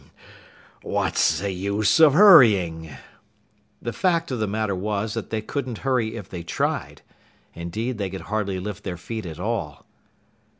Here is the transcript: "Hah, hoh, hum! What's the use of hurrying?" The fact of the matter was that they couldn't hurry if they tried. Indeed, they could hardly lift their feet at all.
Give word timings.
"Hah, 0.01 0.07
hoh, 0.07 0.13
hum! 0.81 0.93
What's 0.93 1.37
the 1.41 1.51
use 1.51 1.99
of 1.99 2.13
hurrying?" 2.13 2.89
The 3.83 3.93
fact 3.93 4.31
of 4.31 4.39
the 4.39 4.47
matter 4.47 4.73
was 4.75 5.13
that 5.13 5.29
they 5.29 5.43
couldn't 5.43 5.77
hurry 5.85 6.15
if 6.15 6.27
they 6.27 6.41
tried. 6.41 7.03
Indeed, 7.53 7.99
they 7.99 8.09
could 8.09 8.21
hardly 8.21 8.59
lift 8.59 8.83
their 8.83 8.97
feet 8.97 9.27
at 9.27 9.39
all. 9.39 9.85